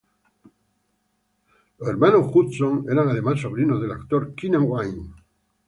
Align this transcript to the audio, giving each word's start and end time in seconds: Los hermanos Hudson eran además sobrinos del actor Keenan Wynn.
Los 1.77 1.87
hermanos 1.87 2.25
Hudson 2.33 2.85
eran 2.91 3.07
además 3.09 3.39
sobrinos 3.39 3.79
del 3.79 3.91
actor 3.91 4.33
Keenan 4.33 4.63
Wynn. 4.65 5.15